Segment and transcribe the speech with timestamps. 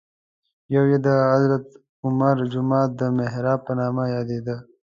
[0.75, 1.65] یو یې د حضرت
[2.05, 4.55] عمر جومات د محراب په نامه یادېده.